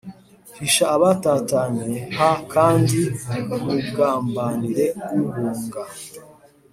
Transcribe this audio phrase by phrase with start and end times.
[0.57, 2.19] Hisha abatatanye h
[2.53, 2.99] kandi
[3.63, 4.85] ntugambanire
[5.23, 5.81] uhunga